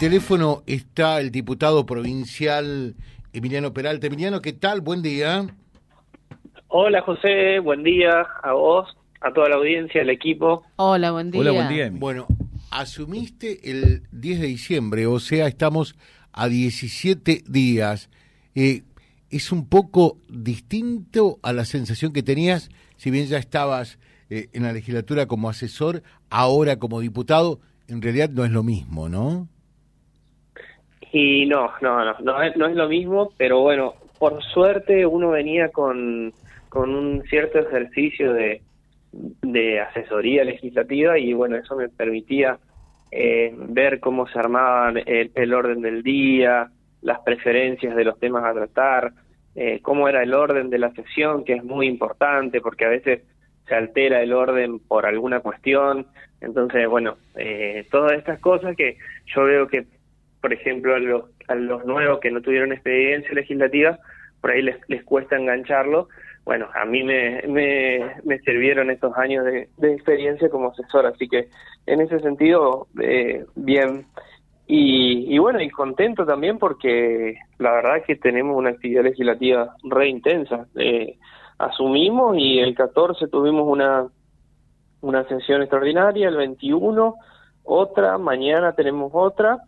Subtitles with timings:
[0.00, 2.94] teléfono está el diputado provincial
[3.34, 4.06] Emiliano Peralta.
[4.06, 4.80] Emiliano, ¿qué tal?
[4.80, 5.46] Buen día.
[6.68, 8.88] Hola José, buen día a vos,
[9.20, 10.64] a toda la audiencia, al equipo.
[10.76, 11.42] Hola, buen día.
[11.42, 11.86] Hola, buen día.
[11.88, 11.98] Emi.
[11.98, 12.26] Bueno,
[12.70, 15.96] asumiste el 10 de diciembre, o sea, estamos
[16.32, 18.08] a 17 días.
[18.54, 18.84] Eh,
[19.28, 23.98] ¿Es un poco distinto a la sensación que tenías, si bien ya estabas
[24.30, 27.60] eh, en la legislatura como asesor, ahora como diputado?
[27.86, 29.46] En realidad no es lo mismo, ¿no?
[31.12, 35.30] Y no, no, no, no es, no es lo mismo, pero bueno, por suerte uno
[35.30, 36.32] venía con,
[36.68, 38.62] con un cierto ejercicio de,
[39.12, 42.58] de asesoría legislativa y bueno, eso me permitía
[43.10, 46.70] eh, ver cómo se armaban el, el orden del día,
[47.02, 49.12] las preferencias de los temas a tratar,
[49.54, 53.22] eh, cómo era el orden de la sesión, que es muy importante porque a veces
[53.66, 56.06] se altera el orden por alguna cuestión.
[56.40, 58.96] Entonces, bueno, eh, todas estas cosas que
[59.34, 59.86] yo veo que,
[60.40, 63.98] por ejemplo, a los, a los nuevos que no tuvieron experiencia legislativa,
[64.40, 66.08] por ahí les, les cuesta engancharlo.
[66.44, 71.28] Bueno, a mí me, me, me sirvieron estos años de, de experiencia como asesor, así
[71.28, 71.48] que
[71.86, 74.06] en ese sentido, eh, bien.
[74.66, 79.74] Y, y bueno, y contento también porque la verdad es que tenemos una actividad legislativa
[79.82, 80.66] re intensa.
[80.76, 81.18] Eh,
[81.58, 84.06] asumimos y el 14 tuvimos una,
[85.02, 87.16] una sesión extraordinaria, el 21
[87.64, 89.58] otra, mañana tenemos otra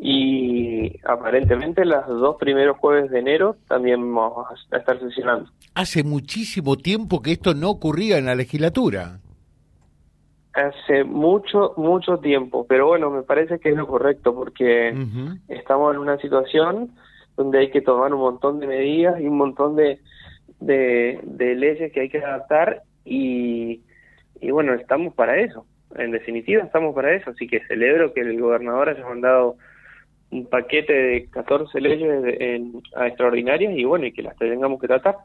[0.00, 5.50] y aparentemente los dos primeros jueves de enero también vamos a estar sesionando.
[5.74, 9.20] Hace muchísimo tiempo que esto no ocurría en la legislatura.
[10.52, 14.94] Hace mucho, mucho tiempo, pero bueno, me parece que es lo correcto porque
[15.48, 16.92] estamos en una situación
[17.36, 20.00] donde hay que tomar un montón de medidas y un montón de,
[20.60, 23.82] de, de leyes que hay que adaptar y,
[24.40, 25.66] y bueno, estamos para eso.
[25.94, 27.30] En definitiva, estamos para eso.
[27.30, 29.56] Así que celebro que el gobernador haya mandado
[30.30, 35.16] un paquete de 14 leyes en, extraordinarias y bueno, y que las tengamos que tratar.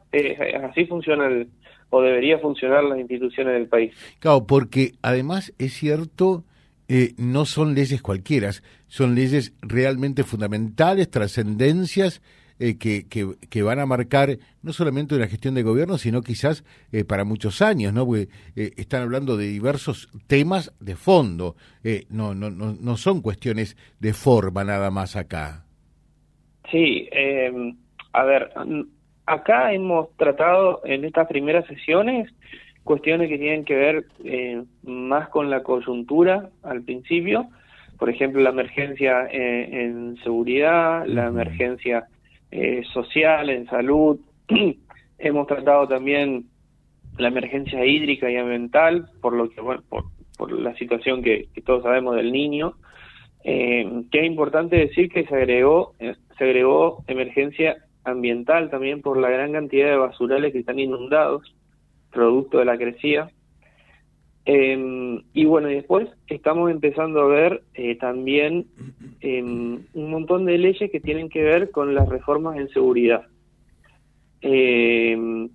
[0.70, 1.48] Así funciona el,
[1.90, 3.92] o debería funcionar las instituciones del país.
[4.18, 6.44] Claro, porque además es cierto,
[6.88, 8.50] eh, no son leyes cualquiera,
[8.86, 12.22] son leyes realmente fundamentales, trascendencias,
[12.58, 16.64] eh, que, que, que van a marcar no solamente una gestión de gobierno, sino quizás
[16.92, 18.06] eh, para muchos años, ¿no?
[18.06, 23.20] Porque eh, están hablando de diversos temas de fondo, eh, no, no, no, no son
[23.20, 25.64] cuestiones de forma nada más acá.
[26.70, 27.52] Sí, eh,
[28.12, 28.50] a ver,
[29.26, 32.32] acá hemos tratado en estas primeras sesiones
[32.84, 34.06] cuestiones que tienen que ver
[34.82, 37.48] más con la coyuntura al principio,
[37.96, 42.08] por ejemplo, la emergencia en seguridad, la emergencia
[42.52, 44.20] eh, social, en salud.
[45.18, 46.46] hemos tratado también
[47.16, 50.04] la emergencia hídrica y ambiental, por lo que bueno, por,
[50.36, 52.74] por la situación que, todos sabemos del niño.
[53.44, 59.16] Eh, que es importante decir que se agregó, eh, se agregó emergencia ambiental también por
[59.16, 61.54] la gran cantidad de basurales que están inundados,
[62.10, 63.30] producto de la crecida.
[64.44, 68.66] Eh, y bueno, después estamos empezando a ver eh, también
[69.20, 73.26] eh, un montón de leyes que tienen que ver con las reformas en seguridad.
[74.40, 75.48] Eh,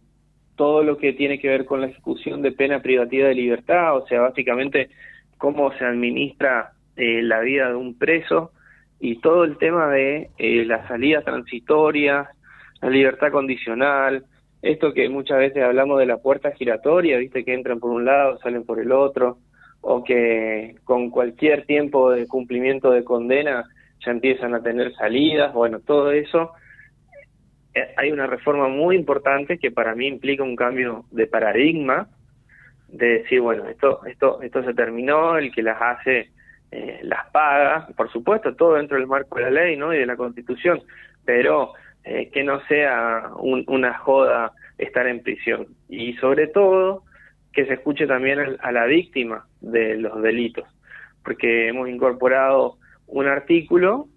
[0.57, 4.07] todo lo que tiene que ver con la ejecución de pena privativa de libertad, o
[4.07, 4.89] sea, básicamente
[5.37, 8.51] cómo se administra eh, la vida de un preso
[8.99, 12.29] y todo el tema de eh, la salida transitoria,
[12.81, 14.25] la libertad condicional,
[14.61, 18.37] esto que muchas veces hablamos de la puerta giratoria, viste que entran por un lado,
[18.39, 19.37] salen por el otro,
[19.81, 23.65] o que con cualquier tiempo de cumplimiento de condena
[24.03, 26.51] ya empiezan a tener salidas, bueno, todo eso
[27.73, 32.07] eh, hay una reforma muy importante que para mí implica un cambio de paradigma
[32.87, 36.29] de decir bueno esto esto esto se terminó el que las hace
[36.71, 37.87] eh, las paga.
[37.95, 40.81] Por supuesto todo dentro del marco de la ley no y de la constitución.
[41.25, 41.73] Pero
[42.07, 47.03] eh, que no sea un- una joda estar en prisión y sobre todo
[47.53, 50.65] que se escuche también a la víctima de los delitos
[51.23, 54.07] porque hemos incorporado un artículo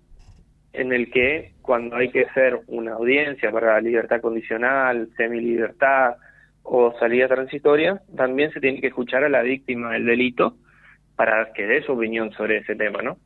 [0.73, 6.15] en el que cuando hay que hacer una audiencia para libertad condicional, semilibertad
[6.63, 10.55] o salida transitoria, también se tiene que escuchar a la víctima del delito
[11.17, 13.17] para que dé su opinión sobre ese tema, ¿no?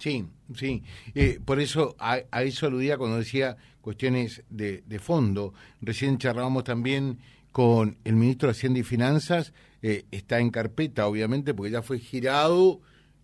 [0.00, 0.24] Sí,
[0.56, 0.82] sí.
[1.14, 5.54] Eh, por eso a, a eso aludía cuando decía cuestiones de, de fondo.
[5.80, 7.18] Recién charlábamos también
[7.52, 9.52] con el ministro de Hacienda y Finanzas.
[9.82, 12.80] eh, está en carpeta, obviamente, porque ya fue girado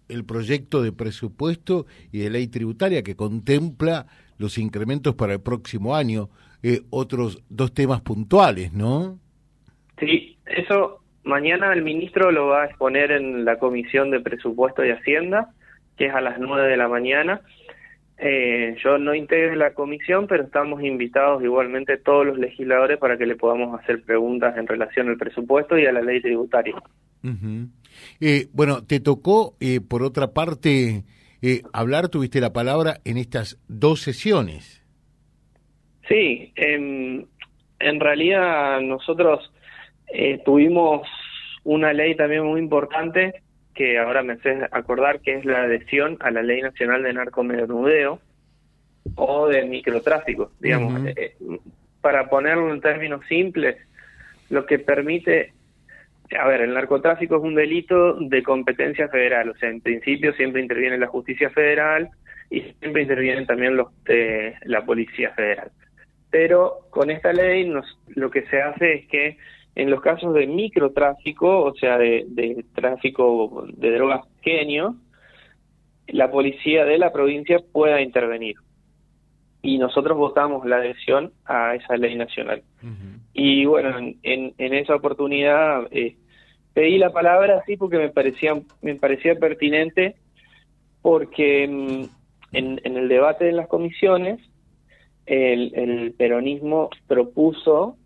[0.09, 4.07] el proyecto de presupuesto y de ley tributaria que contempla
[4.39, 6.31] los incrementos para el próximo año.
[6.63, 9.19] Eh, otros dos temas puntuales, ¿no?
[9.99, 14.91] Sí, eso mañana el ministro lo va a exponer en la Comisión de Presupuesto y
[14.91, 15.53] Hacienda,
[15.97, 17.41] que es a las nueve de la mañana.
[18.19, 23.27] Eh, yo no integro la comisión, pero estamos invitados igualmente todos los legisladores para que
[23.27, 26.77] le podamos hacer preguntas en relación al presupuesto y a la ley tributaria.
[28.21, 31.05] eh, bueno, te tocó, eh, por otra parte,
[31.43, 34.83] eh, hablar, tuviste la palabra en estas dos sesiones.
[36.09, 37.27] Sí, en,
[37.81, 39.53] en realidad nosotros
[40.09, 41.07] eh, tuvimos
[41.65, 43.43] una ley también muy importante
[43.77, 48.19] que ahora me hace acordar que es la adhesión a la Ley Nacional de Narcomenudeo
[49.15, 51.07] o de microtráfico, digamos.
[51.07, 51.37] Eh,
[52.01, 53.77] para ponerlo en términos simples,
[54.49, 55.53] lo que permite,
[56.39, 60.63] a ver, el narcotráfico es un delito de competencia federal, o sea, en principio siempre
[60.63, 62.09] interviene la justicia federal
[62.49, 65.71] y siempre intervienen también los eh, la policía federal.
[66.31, 69.37] Pero con esta ley nos, lo que se hace es que
[69.77, 74.97] en los casos de microtráfico, o sea, de, de tráfico de drogas pequeños,
[76.09, 78.57] la policía de la provincia pueda intervenir.
[79.61, 82.63] Y nosotros votamos la adhesión a esa ley nacional.
[82.83, 83.19] Uh -huh.
[83.35, 86.17] Y bueno, en, en, en, esa oportunidad eh,
[86.73, 90.15] pedí la palabra así porque me parecía, me parecía pertinente,
[91.03, 94.41] porque mm, en, en el debate de las comisiones,
[95.27, 97.99] el, el peronismo propuso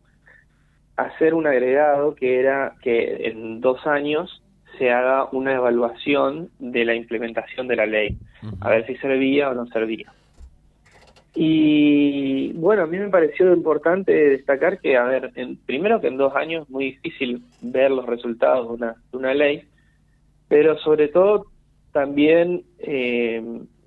[0.96, 4.42] hacer un agregado que era que en dos años
[4.78, 8.56] se haga una evaluación de la implementación de la ley, uh -huh.
[8.60, 10.12] a ver si servía o no servía.
[11.34, 16.16] Y bueno, a mí me pareció importante destacar que, a ver, en, primero que en
[16.16, 19.62] dos años es muy difícil ver los resultados de una, de una ley,
[20.48, 21.46] pero sobre todo
[21.92, 23.42] también eh,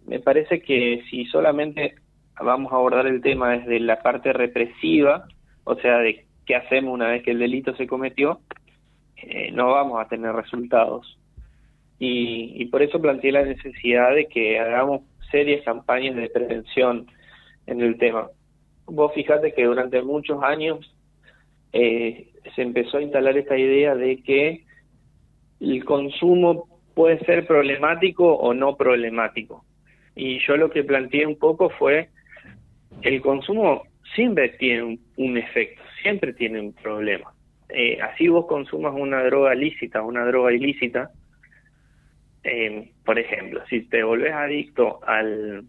[0.07, 1.95] me parece que si solamente
[2.41, 5.25] vamos a abordar el tema desde la parte represiva,
[5.65, 8.40] o sea, de qué hacemos una vez que el delito se cometió,
[9.18, 11.19] eh, no vamos a tener resultados.
[12.00, 15.01] Y, y por eso planteé la necesidad de que hagamos
[15.31, 17.07] serias campañas de prevención
[17.66, 18.28] en el tema.
[18.86, 20.95] Vos fijate que durante muchos años
[21.72, 24.63] eh, se empezó a instalar esta idea de que
[25.60, 29.66] el consumo puede ser problemático o no problemático.
[30.16, 32.10] Y yo lo que planteé un poco fue,
[33.01, 33.84] el consumo
[34.15, 37.31] siempre tiene un, efecto, siempre tiene un problema.
[37.69, 41.11] Eh, así vos consumas una droga lícita, una droga ilícita,
[42.44, 45.63] eh, por ejemplo, si te volvés adicto al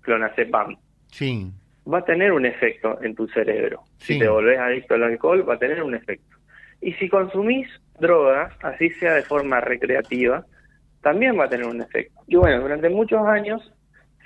[0.00, 0.76] clonazepam,
[1.08, 1.50] sí.
[1.90, 3.82] va a tener un efecto en tu cerebro.
[3.98, 4.14] Sí.
[4.14, 6.36] Si te volvés adicto al alcohol, va a tener un efecto.
[6.80, 7.68] Y si consumís
[8.00, 10.44] drogas, así sea de forma recreativa,
[11.02, 12.20] también va a tener un efecto.
[12.26, 13.72] Y bueno, durante muchos años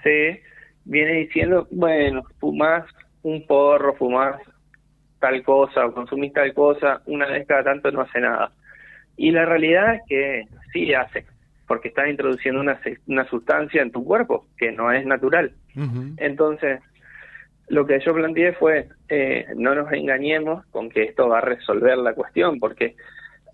[0.03, 0.43] se
[0.85, 2.85] viene diciendo, bueno, fumás
[3.23, 4.41] un porro, fumás
[5.19, 8.53] tal cosa o consumís tal cosa, una vez cada tanto no hace nada.
[9.17, 11.27] Y la realidad es que sí hace,
[11.67, 15.53] porque estás introduciendo una, una sustancia en tu cuerpo que no es natural.
[15.75, 16.15] Uh -huh.
[16.19, 16.81] Entonces,
[17.69, 21.99] lo que yo planteé fue, eh, no nos engañemos con que esto va a resolver
[21.99, 22.97] la cuestión, porque,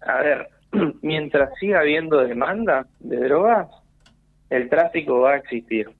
[0.06, 0.48] a ver,
[1.02, 3.68] mientras siga habiendo demanda de drogas,
[4.50, 5.90] el tráfico va a existir,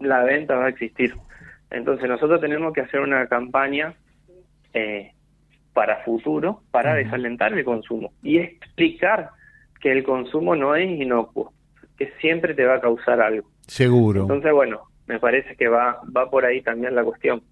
[0.00, 1.14] la venta va a existir.
[1.74, 3.94] Entonces nosotros tenemos que hacer una campaña
[4.72, 5.12] eh,
[5.72, 9.30] para futuro para desalentar el consumo y explicar
[9.80, 11.52] que el consumo no es inocuo,
[11.98, 13.48] que siempre te va a causar algo.
[13.66, 14.22] Seguro.
[14.22, 17.42] Entonces, bueno, me parece que va va por ahí también la cuestión.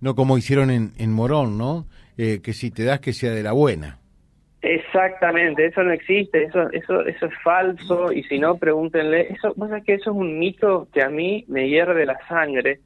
[0.00, 1.86] No como hicieron en, en Morón, ¿no?
[2.16, 3.98] Eh, que si te das que sea de la buena.
[4.62, 9.80] Exactamente, eso no existe, eso eso eso es falso y si no pregúntenle, eso pasa
[9.80, 12.80] que eso es un mito que a mí me hierve la sangre,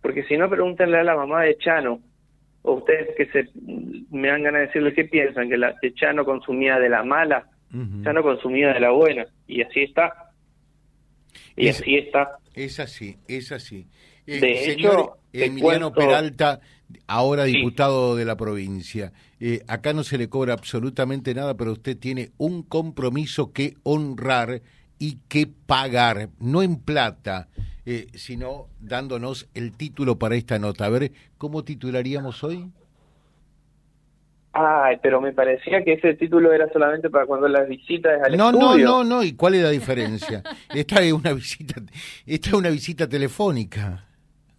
[0.00, 2.00] porque si no pregúntenle a la mamá de Chano,
[2.62, 3.48] o ustedes que se
[4.10, 7.46] me dan ganas de decirle qué piensan que la que Chano consumía de la mala,
[7.72, 8.04] uh -huh.
[8.04, 10.32] Chano consumía de la buena y así está.
[11.56, 12.38] Y es, así está.
[12.54, 13.86] Es así, es así.
[14.26, 15.94] Eh, de señor hecho, Emiliano cuento...
[15.94, 16.60] Peralta,
[17.06, 18.18] ahora diputado sí.
[18.18, 22.62] de la provincia, eh, acá no se le cobra absolutamente nada, pero usted tiene un
[22.62, 24.60] compromiso que honrar
[24.98, 27.48] y que pagar, no en plata,
[27.86, 30.86] eh, sino dándonos el título para esta nota.
[30.86, 32.70] A ver, ¿cómo titularíamos hoy?
[34.52, 38.50] Ay, pero me parecía que ese título era solamente para cuando las visitas al no,
[38.50, 38.86] estudio.
[38.86, 40.42] No, no, no, ¿y cuál es la diferencia?
[40.74, 41.80] esta es una visita,
[42.26, 44.04] esta es una visita telefónica.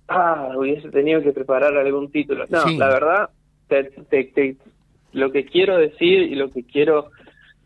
[0.08, 2.46] Ah, hubiese tenido que preparar algún título.
[2.50, 2.78] No, sí.
[2.78, 3.30] la verdad,
[3.68, 4.56] te, te, te,
[5.12, 7.12] lo que quiero decir y lo que quiero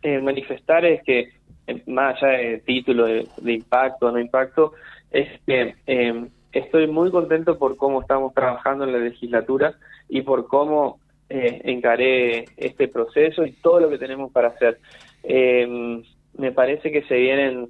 [0.01, 1.29] eh, manifestar es que,
[1.67, 4.73] eh, más allá de título, de, de impacto o no impacto,
[5.11, 9.75] es que eh, estoy muy contento por cómo estamos trabajando en la legislatura
[10.09, 14.79] y por cómo eh, encaré este proceso y todo lo que tenemos para hacer.
[15.23, 16.01] Eh,
[16.37, 17.69] me parece que se vienen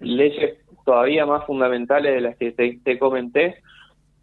[0.00, 3.56] leyes todavía más fundamentales de las que te, comenté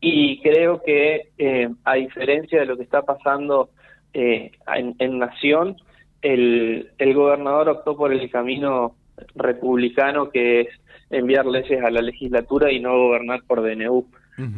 [0.01, 3.69] y creo que eh, a diferencia de lo que está pasando
[4.13, 5.77] eh, en, Nación,
[6.21, 8.95] el, el gobernador optó por el camino
[9.35, 10.67] republicano que es
[11.09, 14.07] enviar leyes a la legislatura y no gobernar por DNU.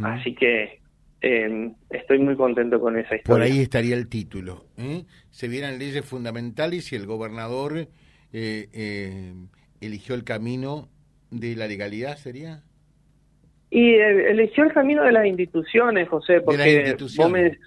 [0.03, 0.79] Así que
[1.21, 3.23] eh, estoy muy contento con esa historia.
[3.23, 4.65] Por ahí estaría el título.
[4.77, 5.05] ¿eh?
[5.29, 7.87] Se vieran leyes fundamentales y el gobernador eh,
[8.73, 9.33] eh,
[9.81, 10.89] eligió el camino
[11.29, 12.63] de la legalidad, ¿sería?
[13.69, 17.57] Y eligió el camino de las instituciones, José, porque Vos, me,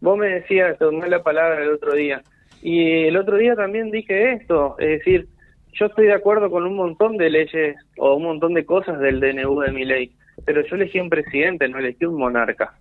[0.00, 2.22] vos me decías, tomé la palabra el otro día,
[2.60, 5.28] y el otro día también dije esto, es decir,
[5.78, 9.20] yo estoy de acuerdo con un montón de leyes o un montón de cosas del
[9.20, 10.12] DNU de mi ley,
[10.44, 12.74] pero yo elegí un presidente, no elegí un monarca.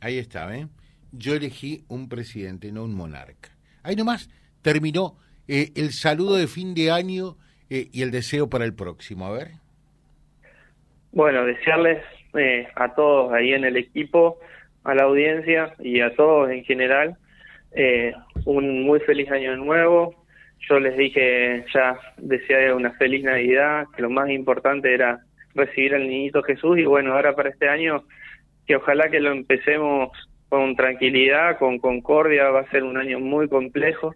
[0.00, 0.66] Ahí está, ¿eh?
[1.12, 3.50] Yo elegí un presidente, no un monarca.
[3.82, 4.28] Ahí nomás
[4.62, 7.36] terminó eh, el saludo de fin de año
[7.70, 9.26] eh, y el deseo para el próximo.
[9.26, 9.48] A ver.
[11.12, 12.02] Bueno, desearles
[12.34, 14.38] eh, a todos ahí en el equipo,
[14.82, 17.16] a la audiencia y a todos en general
[18.44, 20.23] un muy feliz año nuevo,
[20.68, 25.20] yo les dije ya, decía una feliz Navidad, que lo más importante era
[25.54, 28.04] recibir al niñito Jesús y bueno, ahora para este año,
[28.66, 30.10] que ojalá que lo empecemos
[30.48, 34.14] con tranquilidad, con concordia, va a ser un año muy complejo,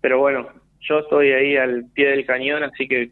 [0.00, 0.48] pero bueno,
[0.80, 3.10] yo estoy ahí al pie del cañón, así que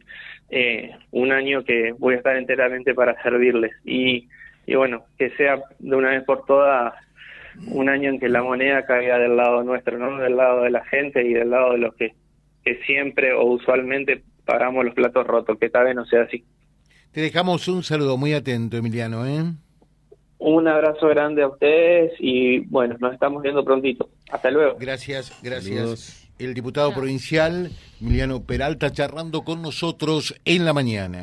[0.51, 4.29] eh, un año que voy a estar enteramente para servirles y,
[4.67, 6.95] y bueno, que sea de una vez por todas
[7.67, 10.19] un año en que la moneda caiga del lado nuestro, ¿no?
[10.19, 12.15] Del lado de la gente y del lado de los que
[12.69, 16.45] que siempre o usualmente pagamos los platos rotos, que esta vez no sea así.
[17.13, 19.27] Te dejamos un saludo muy atento, Emiliano.
[19.27, 19.43] ¿eh?
[20.39, 24.11] Un abrazo grande a ustedes y bueno, nos estamos viendo prontito.
[24.31, 24.77] Hasta luego.
[24.79, 26.31] Gracias, gracias.
[26.39, 27.71] El diputado provincial
[28.01, 31.23] Emiliano Peralta charlando con nosotros en la mañana